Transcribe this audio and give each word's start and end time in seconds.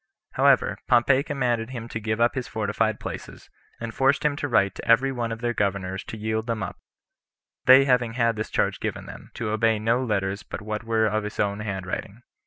However, 0.31 0.79
Pompey 0.87 1.21
commanded 1.21 1.69
him 1.69 1.87
to 1.89 1.99
give 1.99 2.19
up 2.19 2.33
his 2.33 2.47
fortified 2.47 2.99
places, 2.99 3.51
and 3.79 3.93
forced 3.93 4.25
him 4.25 4.35
to 4.37 4.47
write 4.47 4.73
to 4.73 4.87
every 4.87 5.11
one 5.11 5.31
of 5.31 5.41
their 5.41 5.53
governors 5.53 6.03
to 6.05 6.17
yield 6.17 6.47
them 6.47 6.63
up; 6.63 6.79
they 7.65 7.85
having 7.85 8.13
had 8.13 8.35
this 8.35 8.49
charge 8.49 8.79
given 8.79 9.05
them, 9.05 9.29
to 9.35 9.51
obey 9.51 9.77
no 9.77 10.03
letters 10.03 10.41
but 10.41 10.59
what 10.63 10.83
were 10.83 11.05
of 11.05 11.21
his 11.23 11.39
own 11.39 11.59
hand 11.59 11.85
writing. 11.85 12.23